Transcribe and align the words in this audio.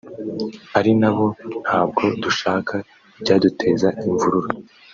ari 0.77 0.91
nabo 1.01 1.27
ntabwo 1.63 2.03
dushaka 2.23 2.73
ibyaduteza 3.17 3.87
imvururu 4.07 4.49